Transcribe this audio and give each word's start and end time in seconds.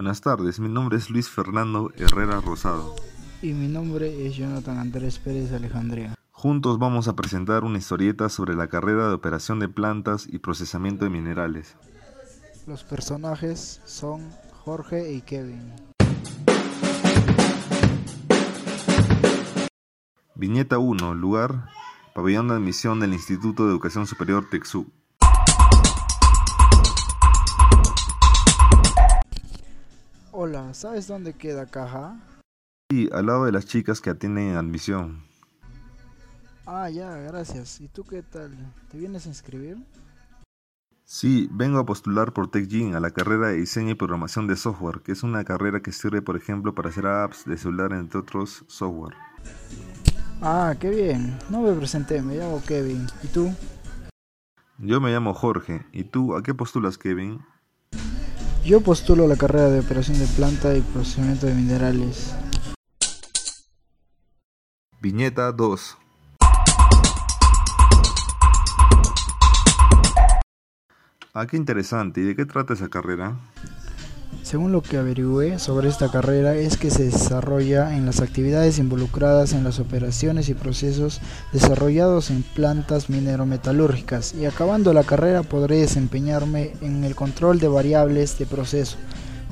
Buenas 0.00 0.22
tardes, 0.22 0.58
mi 0.60 0.70
nombre 0.70 0.96
es 0.96 1.10
Luis 1.10 1.28
Fernando 1.28 1.92
Herrera 1.94 2.40
Rosado. 2.40 2.96
Y 3.42 3.52
mi 3.52 3.68
nombre 3.68 4.26
es 4.26 4.34
Jonathan 4.34 4.78
Andrés 4.78 5.18
Pérez 5.18 5.52
Alejandría. 5.52 6.14
Juntos 6.30 6.78
vamos 6.78 7.06
a 7.06 7.14
presentar 7.14 7.64
una 7.64 7.76
historieta 7.76 8.30
sobre 8.30 8.54
la 8.54 8.68
carrera 8.68 9.08
de 9.08 9.12
operación 9.12 9.58
de 9.58 9.68
plantas 9.68 10.26
y 10.26 10.38
procesamiento 10.38 11.04
de 11.04 11.10
minerales. 11.10 11.76
Los 12.66 12.82
personajes 12.82 13.82
son 13.84 14.26
Jorge 14.64 15.12
y 15.12 15.20
Kevin. 15.20 15.70
Viñeta 20.34 20.78
1, 20.78 21.12
lugar, 21.12 21.68
pabellón 22.14 22.48
de 22.48 22.54
admisión 22.54 23.00
del 23.00 23.12
Instituto 23.12 23.66
de 23.66 23.72
Educación 23.72 24.06
Superior 24.06 24.48
Texú. 24.50 24.90
Hola, 30.42 30.72
¿sabes 30.72 31.06
dónde 31.06 31.34
queda 31.34 31.66
caja? 31.66 32.18
Sí, 32.90 33.10
al 33.12 33.26
lado 33.26 33.44
de 33.44 33.52
las 33.52 33.66
chicas 33.66 34.00
que 34.00 34.08
atienden 34.08 34.56
admisión. 34.56 35.22
Ah, 36.64 36.88
ya, 36.88 37.14
gracias. 37.14 37.78
¿Y 37.82 37.88
tú 37.88 38.04
qué 38.04 38.22
tal? 38.22 38.56
¿Te 38.90 38.96
vienes 38.96 39.26
a 39.26 39.28
inscribir? 39.28 39.76
Sí, 41.04 41.46
vengo 41.52 41.78
a 41.78 41.84
postular 41.84 42.32
por 42.32 42.50
TechGen 42.50 42.94
a 42.94 43.00
la 43.00 43.10
carrera 43.10 43.48
de 43.48 43.58
diseño 43.58 43.90
y 43.90 43.96
programación 43.96 44.46
de 44.46 44.56
software, 44.56 45.02
que 45.02 45.12
es 45.12 45.22
una 45.22 45.44
carrera 45.44 45.82
que 45.82 45.92
sirve, 45.92 46.22
por 46.22 46.38
ejemplo, 46.38 46.74
para 46.74 46.88
hacer 46.88 47.06
apps 47.06 47.44
de 47.44 47.58
celular, 47.58 47.92
entre 47.92 48.20
otros 48.20 48.64
software. 48.66 49.14
Ah, 50.40 50.74
qué 50.80 50.88
bien. 50.88 51.38
No 51.50 51.60
me 51.60 51.74
presenté, 51.74 52.22
me 52.22 52.36
llamo 52.36 52.62
Kevin. 52.66 53.06
¿Y 53.22 53.26
tú? 53.26 53.52
Yo 54.78 55.02
me 55.02 55.12
llamo 55.12 55.34
Jorge. 55.34 55.84
¿Y 55.92 56.04
tú 56.04 56.34
a 56.34 56.42
qué 56.42 56.54
postulas, 56.54 56.96
Kevin? 56.96 57.42
Yo 58.64 58.82
postulo 58.82 59.26
la 59.26 59.36
carrera 59.36 59.70
de 59.70 59.80
operación 59.80 60.18
de 60.18 60.26
planta 60.26 60.76
y 60.76 60.82
procesamiento 60.82 61.46
de 61.46 61.54
minerales. 61.54 62.34
Viñeta 65.00 65.50
2. 65.50 65.96
Ah, 71.32 71.46
qué 71.46 71.56
interesante. 71.56 72.20
¿Y 72.20 72.24
de 72.24 72.36
qué 72.36 72.44
trata 72.44 72.74
esa 72.74 72.88
carrera? 72.88 73.38
Según 74.50 74.72
lo 74.72 74.82
que 74.82 74.96
averigüé 74.96 75.60
sobre 75.60 75.88
esta 75.88 76.10
carrera 76.10 76.56
es 76.56 76.76
que 76.76 76.90
se 76.90 77.04
desarrolla 77.04 77.96
en 77.96 78.04
las 78.04 78.20
actividades 78.20 78.80
involucradas 78.80 79.52
en 79.52 79.62
las 79.62 79.78
operaciones 79.78 80.48
y 80.48 80.54
procesos 80.54 81.20
desarrollados 81.52 82.30
en 82.30 82.42
plantas 82.42 83.08
minerometalúrgicas 83.10 84.34
y 84.34 84.46
acabando 84.46 84.92
la 84.92 85.04
carrera 85.04 85.44
podré 85.44 85.76
desempeñarme 85.76 86.72
en 86.80 87.04
el 87.04 87.14
control 87.14 87.60
de 87.60 87.68
variables 87.68 88.40
de 88.40 88.46
proceso, 88.46 88.96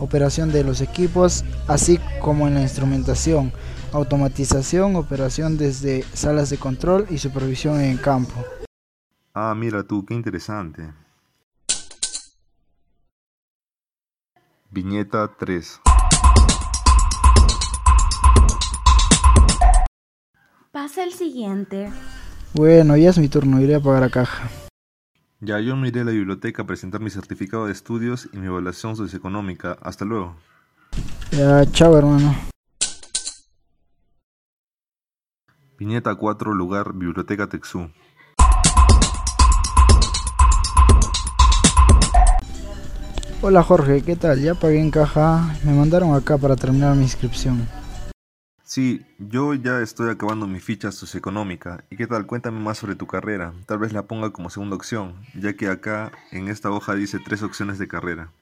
operación 0.01 0.51
de 0.51 0.65
los 0.65 0.81
equipos, 0.81 1.45
así 1.69 2.01
como 2.21 2.49
en 2.49 2.55
la 2.55 2.63
instrumentación, 2.63 3.53
automatización, 3.93 4.97
operación 4.97 5.59
desde 5.59 6.03
salas 6.13 6.51
de 6.51 6.59
control 6.59 7.07
y 7.09 7.19
supervisión 7.19 7.81
en 7.81 7.99
campo. 7.99 8.35
Ah, 9.33 9.55
mira 9.57 9.85
tú, 9.85 10.05
qué 10.05 10.15
interesante. 10.15 10.89
Viñeta 14.71 15.35
3 15.39 15.81
Pasa 20.71 21.03
el 21.05 21.13
siguiente. 21.13 21.91
Bueno, 22.53 22.97
ya 22.99 23.09
es 23.09 23.19
mi 23.19 23.29
turno, 23.29 23.63
iré 23.63 23.77
a 23.77 23.81
pagar 23.81 24.03
la 24.03 24.11
caja. 24.11 24.51
Ya, 25.41 25.59
yo 25.61 25.75
me 25.75 25.89
iré 25.89 26.03
a 26.03 26.05
la 26.05 26.11
biblioteca 26.11 26.63
a 26.63 26.67
presentar 26.67 27.01
mi 27.01 27.09
certificado 27.09 27.65
de 27.65 27.73
estudios 27.73 28.29
y 28.33 28.37
mi 28.37 28.47
evaluación 28.47 28.95
socioeconómica. 28.95 29.79
Hasta 29.81 30.05
luego. 30.05 30.37
Ya, 31.31 31.65
chao 31.73 31.97
hermano. 31.97 32.35
Viñeta 35.79 36.15
4, 36.15 36.53
lugar, 36.53 36.93
Biblioteca 36.93 37.49
Texú. 37.49 37.91
Hola 43.41 43.63
Jorge, 43.63 44.03
¿qué 44.03 44.17
tal? 44.17 44.41
Ya 44.41 44.57
pagué 44.57 44.81
en 44.81 44.91
caja. 44.91 45.55
Me 45.63 45.73
mandaron 45.73 46.13
acá 46.13 46.37
para 46.39 46.57
terminar 46.57 46.97
mi 46.97 47.05
inscripción. 47.05 47.69
Sí, 48.65 49.07
yo 49.21 49.55
ya 49.55 49.81
estoy 49.81 50.11
acabando 50.11 50.49
mi 50.49 50.59
ficha 50.59 50.91
socioeconómica. 50.91 51.85
¿Y 51.89 51.97
qué 51.97 52.09
tal? 52.09 52.27
Cuéntame 52.27 52.59
más 52.59 52.79
sobre 52.79 52.97
tu 52.97 53.07
carrera. 53.07 53.53
Tal 53.67 53.79
vez 53.79 53.93
la 53.93 54.03
ponga 54.03 54.31
como 54.31 54.51
segunda 54.51 54.75
opción, 54.75 55.15
ya 55.41 55.53
que 55.53 55.69
acá 55.69 56.11
en 56.33 56.49
esta 56.49 56.73
hoja 56.73 56.97
dice 56.97 57.21
tres 57.25 57.45
opciones 57.45 57.79
de 57.79 57.87
carrera. 57.87 58.33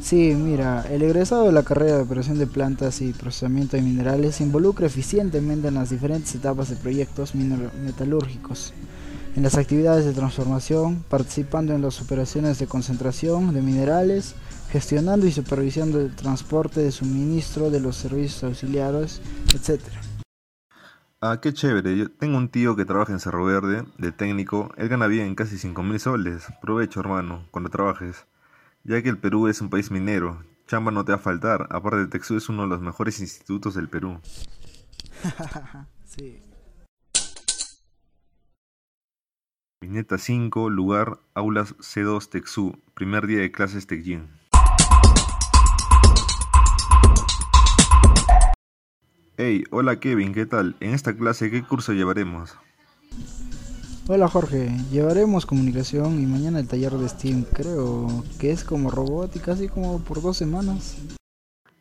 Sí, 0.00 0.34
mira, 0.36 0.84
el 0.90 1.02
egresado 1.02 1.46
de 1.46 1.52
la 1.52 1.62
carrera 1.62 1.96
de 1.96 2.02
operación 2.02 2.36
de 2.36 2.48
plantas 2.48 3.00
y 3.02 3.12
procesamiento 3.12 3.76
de 3.76 3.84
minerales 3.84 4.34
se 4.34 4.42
involucra 4.42 4.86
eficientemente 4.88 5.68
en 5.68 5.74
las 5.74 5.90
diferentes 5.90 6.34
etapas 6.34 6.68
de 6.68 6.74
proyectos 6.74 7.32
metalúrgicos 7.36 8.74
en 9.36 9.42
las 9.42 9.58
actividades 9.58 10.06
de 10.06 10.14
transformación, 10.14 11.04
participando 11.10 11.74
en 11.74 11.82
las 11.82 12.00
operaciones 12.00 12.58
de 12.58 12.66
concentración 12.66 13.52
de 13.52 13.60
minerales, 13.60 14.34
gestionando 14.70 15.26
y 15.26 15.32
supervisando 15.32 16.00
el 16.00 16.16
transporte 16.16 16.80
de 16.80 16.90
suministro 16.90 17.70
de 17.70 17.80
los 17.80 17.96
servicios 17.96 18.42
auxiliares, 18.44 19.20
etc. 19.54 19.82
Ah, 21.20 21.38
qué 21.42 21.52
chévere. 21.52 21.96
Yo 21.98 22.10
tengo 22.10 22.38
un 22.38 22.48
tío 22.48 22.76
que 22.76 22.86
trabaja 22.86 23.12
en 23.12 23.20
Cerro 23.20 23.44
Verde, 23.44 23.84
de 23.98 24.10
técnico. 24.10 24.72
Él 24.78 24.88
gana 24.88 25.06
bien, 25.06 25.34
casi 25.34 25.58
5 25.58 25.82
mil 25.82 26.00
soles. 26.00 26.46
Provecho, 26.62 27.00
hermano, 27.00 27.46
cuando 27.50 27.68
trabajes. 27.68 28.26
Ya 28.84 29.02
que 29.02 29.10
el 29.10 29.18
Perú 29.18 29.48
es 29.48 29.60
un 29.60 29.68
país 29.68 29.90
minero. 29.90 30.44
Chamba 30.66 30.92
no 30.92 31.04
te 31.04 31.12
va 31.12 31.16
a 31.16 31.20
faltar. 31.20 31.68
Aparte, 31.70 32.06
Texú 32.06 32.36
es 32.36 32.48
uno 32.48 32.62
de 32.62 32.68
los 32.68 32.80
mejores 32.80 33.20
institutos 33.20 33.74
del 33.74 33.88
Perú. 33.88 34.18
sí. 36.04 36.40
Viñeta 39.96 40.18
5, 40.18 40.68
lugar, 40.68 41.20
aulas 41.32 41.74
C2 41.78 42.28
Texú, 42.28 42.78
primer 42.92 43.26
día 43.26 43.40
de 43.40 43.50
clases 43.50 43.86
Techin. 43.86 44.28
Hey, 49.38 49.64
hola 49.70 49.98
Kevin, 49.98 50.34
¿qué 50.34 50.44
tal? 50.44 50.76
En 50.80 50.92
esta 50.92 51.16
clase, 51.16 51.50
¿qué 51.50 51.62
curso 51.62 51.94
llevaremos? 51.94 52.58
Hola 54.06 54.28
Jorge, 54.28 54.70
llevaremos 54.90 55.46
comunicación 55.46 56.20
y 56.20 56.26
mañana 56.26 56.60
el 56.60 56.68
taller 56.68 56.92
de 56.92 57.08
Steam, 57.08 57.44
creo 57.44 58.22
que 58.38 58.50
es 58.50 58.64
como 58.64 58.90
robótica, 58.90 59.52
así 59.52 59.66
como 59.66 60.00
por 60.00 60.20
dos 60.20 60.36
semanas. 60.36 60.98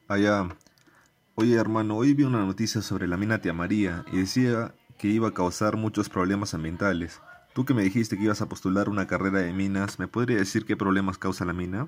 Allá. 0.07 0.47
Oye 1.35 1.55
hermano, 1.55 1.97
hoy 1.97 2.13
vi 2.13 2.23
una 2.23 2.45
noticia 2.45 2.81
sobre 2.81 3.09
la 3.09 3.17
mina 3.17 3.41
Tia 3.41 3.51
María 3.51 4.05
y 4.13 4.19
decía 4.19 4.73
que 4.97 5.09
iba 5.09 5.27
a 5.27 5.33
causar 5.33 5.75
muchos 5.75 6.07
problemas 6.07 6.53
ambientales. 6.53 7.19
Tú 7.55 7.63
que 7.63 7.73
me 7.73 7.83
dijiste 7.83 8.17
que 8.17 8.23
ibas 8.25 8.41
a 8.41 8.49
postular 8.49 8.89
una 8.89 9.07
carrera 9.07 9.39
de 9.39 9.53
minas, 9.53 9.97
¿me 9.97 10.09
podría 10.09 10.35
decir 10.35 10.65
qué 10.65 10.75
problemas 10.75 11.17
causa 11.17 11.45
la 11.45 11.53
mina? 11.53 11.87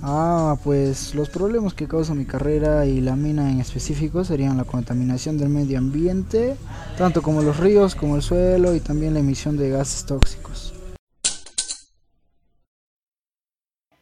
Ah, 0.00 0.56
pues 0.62 1.12
los 1.16 1.28
problemas 1.28 1.74
que 1.74 1.88
causa 1.88 2.14
mi 2.14 2.24
carrera 2.24 2.86
y 2.86 3.00
la 3.00 3.16
mina 3.16 3.50
en 3.50 3.58
específico 3.58 4.22
serían 4.22 4.56
la 4.56 4.62
contaminación 4.62 5.38
del 5.38 5.48
medio 5.48 5.78
ambiente, 5.78 6.56
tanto 6.96 7.20
como 7.20 7.42
los 7.42 7.58
ríos 7.58 7.96
como 7.96 8.14
el 8.14 8.22
suelo 8.22 8.76
y 8.76 8.80
también 8.80 9.14
la 9.14 9.18
emisión 9.18 9.56
de 9.56 9.70
gases 9.70 10.06
tóxicos. 10.06 10.72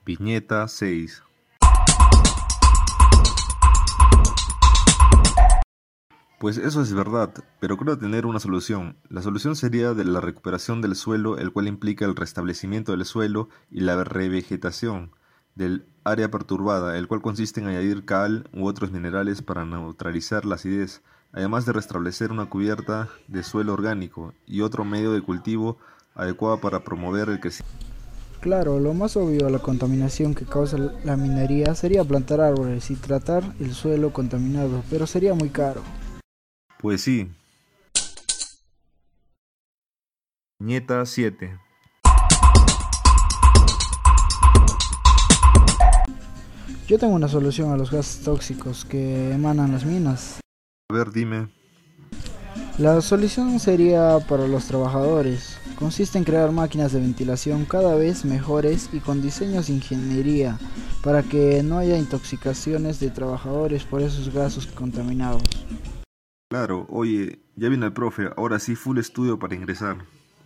Viñeta 0.04 0.68
6 0.68 1.22
Pues 6.44 6.58
eso 6.58 6.82
es 6.82 6.92
verdad, 6.92 7.32
pero 7.58 7.78
creo 7.78 7.96
tener 7.96 8.26
una 8.26 8.38
solución. 8.38 8.98
La 9.08 9.22
solución 9.22 9.56
sería 9.56 9.94
la 9.94 10.20
recuperación 10.20 10.82
del 10.82 10.94
suelo, 10.94 11.38
el 11.38 11.50
cual 11.54 11.68
implica 11.68 12.04
el 12.04 12.14
restablecimiento 12.14 12.92
del 12.92 13.06
suelo 13.06 13.48
y 13.70 13.80
la 13.80 14.04
revegetación 14.04 15.12
del 15.54 15.86
área 16.04 16.30
perturbada, 16.30 16.98
el 16.98 17.08
cual 17.08 17.22
consiste 17.22 17.62
en 17.62 17.68
añadir 17.68 18.04
cal 18.04 18.46
u 18.52 18.66
otros 18.66 18.92
minerales 18.92 19.40
para 19.40 19.64
neutralizar 19.64 20.44
la 20.44 20.56
acidez, 20.56 21.00
además 21.32 21.64
de 21.64 21.72
restablecer 21.72 22.30
una 22.30 22.44
cubierta 22.44 23.08
de 23.26 23.42
suelo 23.42 23.72
orgánico 23.72 24.34
y 24.46 24.60
otro 24.60 24.84
medio 24.84 25.12
de 25.12 25.22
cultivo 25.22 25.78
adecuado 26.14 26.60
para 26.60 26.84
promover 26.84 27.30
el 27.30 27.40
crecimiento. 27.40 27.86
Claro, 28.42 28.78
lo 28.80 28.92
más 28.92 29.16
obvio 29.16 29.46
a 29.46 29.50
la 29.50 29.60
contaminación 29.60 30.34
que 30.34 30.44
causa 30.44 30.76
la 30.76 31.16
minería 31.16 31.74
sería 31.74 32.04
plantar 32.04 32.42
árboles 32.42 32.90
y 32.90 32.96
tratar 32.96 33.42
el 33.60 33.72
suelo 33.72 34.12
contaminado, 34.12 34.82
pero 34.90 35.06
sería 35.06 35.32
muy 35.32 35.48
caro. 35.48 35.80
Pues 36.84 37.00
sí. 37.00 37.30
Nieta 40.58 41.06
7. 41.06 41.58
Yo 46.86 46.98
tengo 46.98 47.14
una 47.14 47.28
solución 47.28 47.72
a 47.72 47.78
los 47.78 47.90
gases 47.90 48.22
tóxicos 48.22 48.84
que 48.84 49.32
emanan 49.32 49.72
las 49.72 49.86
minas. 49.86 50.40
A 50.90 50.94
ver, 50.94 51.10
dime. 51.10 51.48
La 52.76 53.00
solución 53.00 53.58
sería 53.60 54.18
para 54.28 54.46
los 54.46 54.66
trabajadores. 54.66 55.56
Consiste 55.78 56.18
en 56.18 56.24
crear 56.24 56.52
máquinas 56.52 56.92
de 56.92 57.00
ventilación 57.00 57.64
cada 57.64 57.94
vez 57.94 58.26
mejores 58.26 58.90
y 58.92 58.98
con 58.98 59.22
diseños 59.22 59.68
de 59.68 59.72
ingeniería 59.72 60.58
para 61.02 61.22
que 61.22 61.62
no 61.62 61.78
haya 61.78 61.96
intoxicaciones 61.96 63.00
de 63.00 63.08
trabajadores 63.08 63.84
por 63.84 64.02
esos 64.02 64.28
gases 64.34 64.66
contaminados. 64.66 65.42
Claro, 66.54 66.86
oye, 66.88 67.40
ya 67.56 67.68
viene 67.68 67.86
el 67.86 67.92
profe, 67.92 68.30
ahora 68.36 68.60
sí 68.60 68.76
full 68.76 68.98
estudio 68.98 69.40
para 69.40 69.56
ingresar. 69.56 69.96